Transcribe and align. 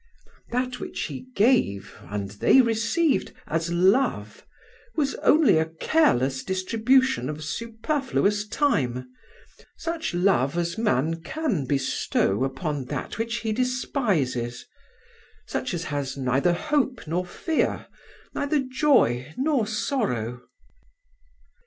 That 0.49 0.79
which 0.79 1.01
he 1.03 1.27
gave, 1.35 1.95
and 2.09 2.31
they 2.31 2.59
received, 2.59 3.33
as 3.45 3.71
love, 3.71 4.47
was 4.95 5.13
only 5.17 5.59
a 5.59 5.67
careless 5.79 6.43
distribution 6.43 7.29
of 7.29 7.43
superfluous 7.43 8.47
time, 8.47 9.07
such 9.77 10.15
love 10.15 10.57
as 10.57 10.75
man 10.75 11.21
can 11.21 11.67
bestow 11.67 12.43
upon 12.43 12.85
that 12.85 13.19
which 13.19 13.41
he 13.41 13.51
despises, 13.53 14.65
such 15.45 15.71
as 15.71 15.83
has 15.83 16.17
neither 16.17 16.53
hope 16.53 17.05
nor 17.05 17.23
fear, 17.23 17.85
neither 18.33 18.59
joy 18.59 19.31
nor 19.37 19.67
sorrow." 19.67 20.41